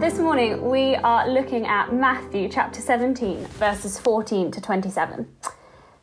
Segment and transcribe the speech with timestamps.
[0.00, 5.26] This morning we are looking at Matthew chapter 17, verses 14 to 27.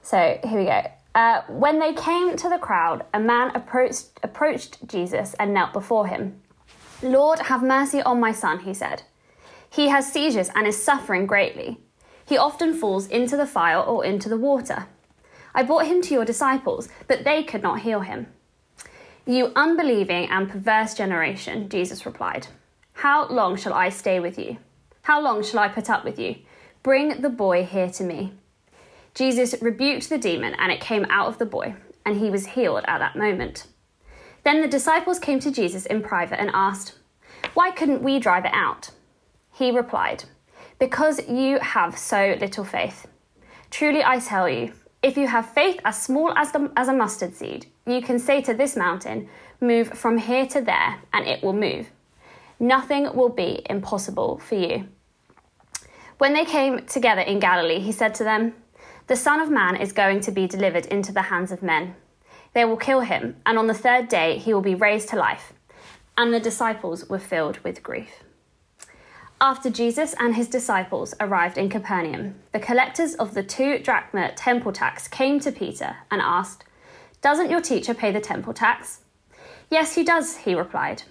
[0.02, 0.82] So here we go.
[1.14, 6.08] Uh, when they came to the crowd, a man approached, approached Jesus and knelt before
[6.08, 6.42] him.
[7.04, 9.04] Lord, have mercy on my son, he said.
[9.70, 11.78] He has seizures and is suffering greatly.
[12.26, 14.88] He often falls into the fire or into the water.
[15.54, 18.26] I brought him to your disciples, but they could not heal him.
[19.28, 22.48] You unbelieving and perverse generation, Jesus replied,
[23.04, 24.60] How long shall I stay with you?
[25.02, 26.38] How long shall I put up with you?
[26.84, 28.32] Bring the boy here to me.
[29.14, 32.86] Jesus rebuked the demon, and it came out of the boy, and he was healed
[32.88, 33.68] at that moment.
[34.46, 36.98] Then the disciples came to Jesus in private and asked,
[37.54, 38.92] Why couldn't we drive it out?
[39.52, 40.24] He replied,
[40.80, 43.06] Because you have so little faith.
[43.70, 47.36] Truly I tell you, if you have faith as small as, the, as a mustard
[47.36, 49.28] seed, you can say to this mountain,
[49.60, 51.90] Move from here to there, and it will move.
[52.60, 54.88] Nothing will be impossible for you.
[56.18, 58.54] When they came together in Galilee, he said to them,
[59.08, 61.96] The Son of Man is going to be delivered into the hands of men.
[62.54, 65.54] They will kill him, and on the third day he will be raised to life.
[66.18, 68.24] And the disciples were filled with grief.
[69.42, 74.72] After Jesus and his disciples arrived in Capernaum, the collectors of the two drachma temple
[74.72, 76.64] tax came to Peter and asked,
[77.22, 79.02] Doesn't your teacher pay the temple tax?
[79.70, 81.04] Yes, he does, he replied.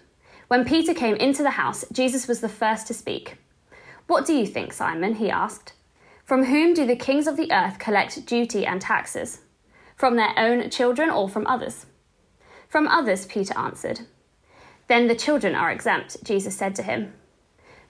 [0.52, 3.38] When Peter came into the house, Jesus was the first to speak.
[4.06, 5.14] What do you think, Simon?
[5.14, 5.72] he asked.
[6.26, 9.40] From whom do the kings of the earth collect duty and taxes?
[9.96, 11.86] From their own children or from others?
[12.68, 14.02] From others, Peter answered.
[14.88, 17.14] Then the children are exempt, Jesus said to him.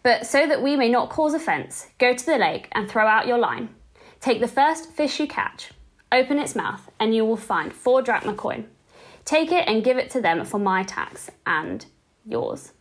[0.04, 3.26] But so that we may not cause offence, go to the lake and throw out
[3.26, 3.70] your line.
[4.20, 5.72] Take the first fish you catch,
[6.12, 8.69] open its mouth, and you will find four drachma coin.
[9.25, 11.87] Take it and give it to them for my tax and
[12.27, 12.72] yours.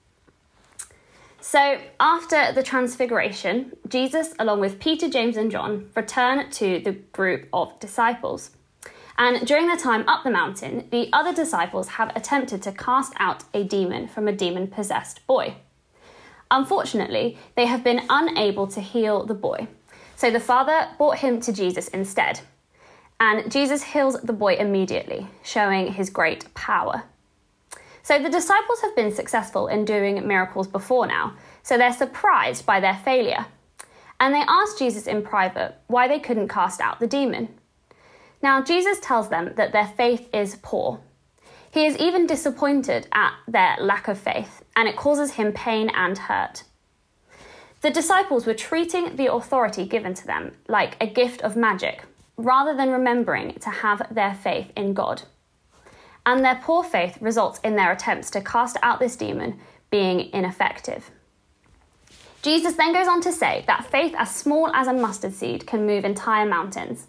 [1.39, 7.47] So, after the transfiguration, Jesus, along with Peter, James, and John, return to the group
[7.51, 8.51] of disciples.
[9.17, 13.43] And during their time up the mountain, the other disciples have attempted to cast out
[13.53, 15.55] a demon from a demon possessed boy.
[16.51, 19.67] Unfortunately, they have been unable to heal the boy.
[20.15, 22.41] So the father brought him to Jesus instead.
[23.19, 27.03] And Jesus heals the boy immediately, showing his great power.
[28.03, 32.79] So the disciples have been successful in doing miracles before now, so they're surprised by
[32.79, 33.45] their failure.
[34.19, 37.49] And they ask Jesus in private why they couldn't cast out the demon.
[38.41, 40.99] Now, Jesus tells them that their faith is poor,
[41.71, 46.17] he is even disappointed at their lack of faith, and it causes him pain and
[46.17, 46.63] hurt.
[47.79, 52.03] The disciples were treating the authority given to them like a gift of magic,
[52.35, 55.23] rather than remembering to have their faith in God.
[56.25, 59.59] And their poor faith results in their attempts to cast out this demon
[59.89, 61.11] being ineffective.
[62.41, 65.85] Jesus then goes on to say that faith as small as a mustard seed can
[65.85, 67.07] move entire mountains.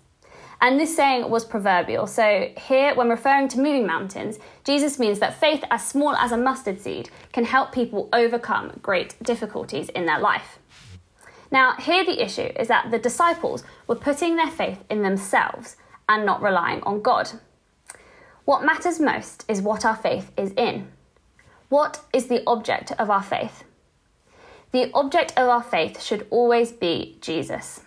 [0.60, 2.06] And this saying was proverbial.
[2.06, 6.36] So, here, when referring to moving mountains, Jesus means that faith as small as a
[6.36, 10.60] mustard seed can help people overcome great difficulties in their life.
[11.50, 15.76] Now, here the issue is that the disciples were putting their faith in themselves
[16.08, 17.30] and not relying on God.
[18.44, 20.88] What matters most is what our faith is in.
[21.68, 23.64] What is the object of our faith?
[24.72, 27.82] The object of our faith should always be Jesus.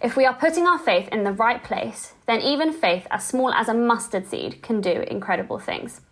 [0.00, 3.52] If we are putting our faith in the right place, then even faith as small
[3.52, 6.02] as a mustard seed can do incredible things.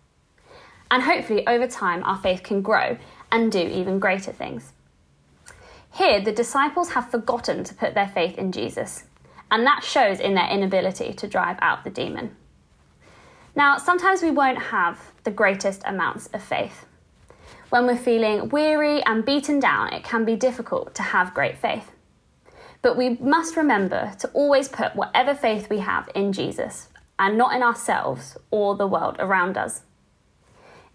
[0.91, 2.97] And hopefully, over time, our faith can grow
[3.31, 4.73] and do even greater things.
[5.91, 9.05] Here, the disciples have forgotten to put their faith in Jesus,
[9.49, 12.35] and that shows in their inability to drive out the demon.
[13.55, 16.85] Now, sometimes we won't have the greatest amounts of faith.
[17.69, 21.91] When we're feeling weary and beaten down, it can be difficult to have great faith.
[22.81, 27.55] But we must remember to always put whatever faith we have in Jesus and not
[27.55, 29.81] in ourselves or the world around us.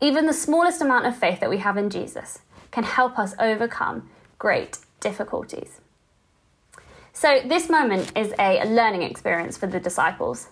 [0.00, 2.40] Even the smallest amount of faith that we have in Jesus
[2.70, 5.80] can help us overcome great difficulties.
[7.12, 10.48] So, this moment is a learning experience for the disciples.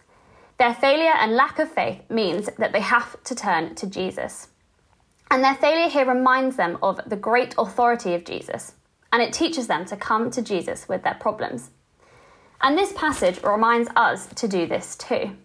[0.58, 4.48] Their failure and lack of faith means that they have to turn to Jesus.
[5.30, 8.72] And their failure here reminds them of the great authority of Jesus,
[9.12, 11.70] and it teaches them to come to Jesus with their problems.
[12.62, 15.36] And this passage reminds us to do this too.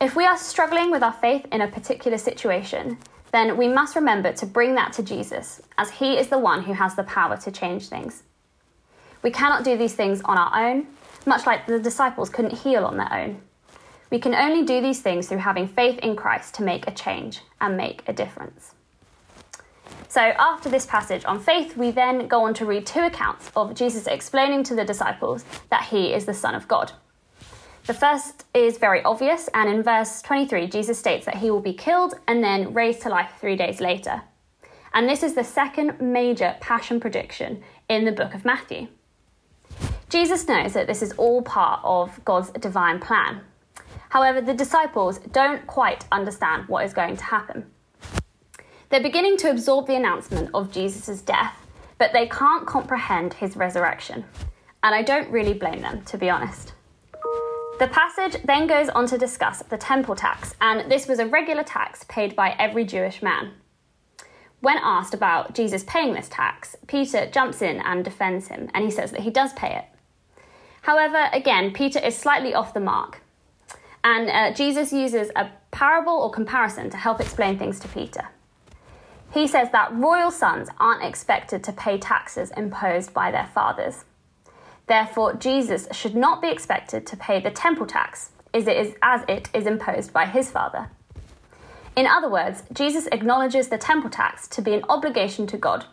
[0.00, 2.98] If we are struggling with our faith in a particular situation,
[3.32, 6.74] then we must remember to bring that to Jesus, as He is the one who
[6.74, 8.22] has the power to change things.
[9.22, 10.86] We cannot do these things on our own,
[11.24, 13.42] much like the disciples couldn't heal on their own.
[14.10, 17.40] We can only do these things through having faith in Christ to make a change
[17.60, 18.72] and make a difference.
[20.08, 23.74] So, after this passage on faith, we then go on to read two accounts of
[23.74, 26.92] Jesus explaining to the disciples that he is the Son of God.
[27.86, 31.72] The first is very obvious, and in verse 23, Jesus states that he will be
[31.72, 34.22] killed and then raised to life three days later.
[34.94, 38.88] And this is the second major passion prediction in the book of Matthew.
[40.08, 43.42] Jesus knows that this is all part of God's divine plan.
[44.08, 47.70] However, the disciples don't quite understand what is going to happen.
[48.88, 51.66] They're beginning to absorb the announcement of Jesus' death,
[51.98, 54.24] but they can't comprehend his resurrection.
[54.82, 56.72] And I don't really blame them, to be honest.
[57.78, 61.62] The passage then goes on to discuss the temple tax, and this was a regular
[61.62, 63.52] tax paid by every Jewish man.
[64.60, 68.90] When asked about Jesus paying this tax, Peter jumps in and defends him, and he
[68.90, 69.84] says that he does pay it.
[70.82, 73.20] However, again, Peter is slightly off the mark,
[74.06, 78.28] and uh, Jesus uses a parable or comparison to help explain things to Peter.
[79.32, 84.04] He says that royal sons aren't expected to pay taxes imposed by their fathers.
[84.86, 89.22] Therefore, Jesus should not be expected to pay the temple tax as it is, as
[89.28, 90.88] it is imposed by his father.
[91.96, 95.84] In other words, Jesus acknowledges the temple tax to be an obligation to God,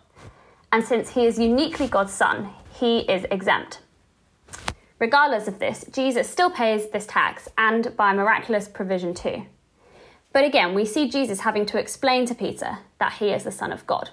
[0.72, 3.80] and since he is uniquely God's son, he is exempt.
[5.00, 9.46] Regardless of this, Jesus still pays this tax and by miraculous provision too.
[10.32, 13.72] But again, we see Jesus having to explain to Peter that he is the Son
[13.72, 14.10] of God.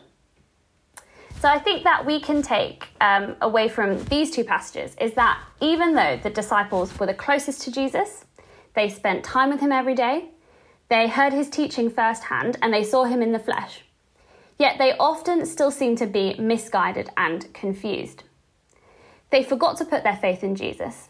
[1.41, 5.43] So I think that we can take um, away from these two passages is that
[5.63, 8.27] even though the disciples were the closest to Jesus,
[8.75, 10.29] they spent time with him every day,
[10.91, 13.85] they heard his teaching firsthand, and they saw him in the flesh.
[14.59, 18.25] Yet they often still seem to be misguided and confused.
[19.31, 21.09] They forgot to put their faith in Jesus.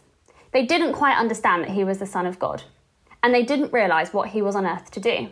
[0.51, 2.63] They didn't quite understand that he was the Son of God,
[3.23, 5.29] and they didn't realize what he was on earth to do.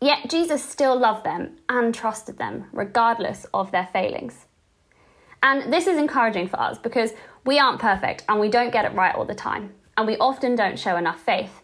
[0.00, 4.46] Yet Jesus still loved them and trusted them, regardless of their failings.
[5.42, 7.12] And this is encouraging for us because
[7.44, 10.54] we aren't perfect and we don't get it right all the time, and we often
[10.54, 11.62] don't show enough faith.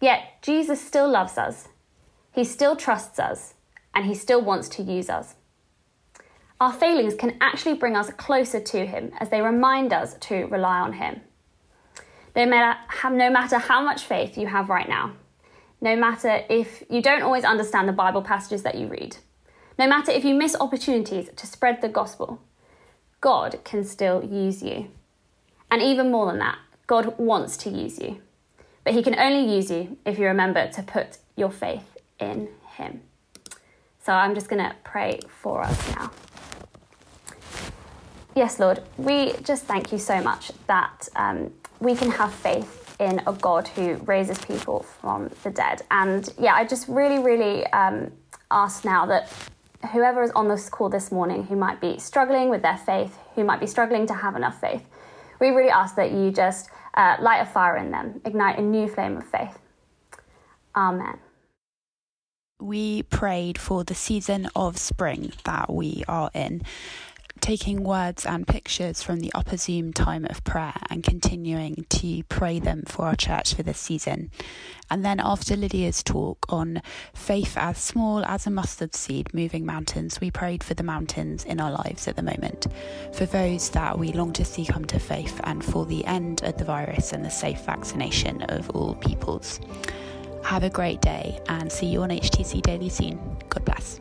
[0.00, 1.68] Yet Jesus still loves us,
[2.32, 3.54] He still trusts us,
[3.94, 5.34] and He still wants to use us.
[6.60, 10.78] Our failings can actually bring us closer to Him as they remind us to rely
[10.78, 11.20] on Him.
[12.36, 12.78] No matter,
[13.10, 15.12] no matter how much faith you have right now,
[15.80, 19.16] no matter if you don't always understand the Bible passages that you read,
[19.78, 22.40] no matter if you miss opportunities to spread the gospel,
[23.20, 24.88] God can still use you.
[25.70, 28.20] And even more than that, God wants to use you.
[28.84, 33.00] But He can only use you if you remember to put your faith in Him.
[34.04, 36.10] So I'm just going to pray for us now.
[38.34, 43.20] Yes, Lord, we just thank you so much that um, we can have faith in
[43.28, 45.82] a God who raises people from the dead.
[45.92, 48.10] And yeah, I just really, really um,
[48.50, 49.32] ask now that
[49.92, 53.44] whoever is on this call this morning who might be struggling with their faith, who
[53.44, 54.82] might be struggling to have enough faith,
[55.40, 58.88] we really ask that you just uh, light a fire in them, ignite a new
[58.88, 59.58] flame of faith.
[60.74, 61.18] Amen.
[62.60, 66.62] We prayed for the season of spring that we are in
[67.44, 72.58] taking words and pictures from the upper Zoom time of prayer and continuing to pray
[72.58, 74.30] them for our church for this season.
[74.88, 76.80] And then after Lydia's talk on
[77.12, 81.60] faith as small as a mustard seed moving mountains, we prayed for the mountains in
[81.60, 82.66] our lives at the moment,
[83.12, 86.56] for those that we long to see come to faith, and for the end of
[86.56, 89.60] the virus and the safe vaccination of all peoples.
[90.44, 93.20] Have a great day and see you on HTC Daily soon.
[93.50, 94.00] God bless.